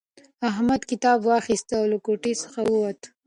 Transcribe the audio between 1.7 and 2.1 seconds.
او له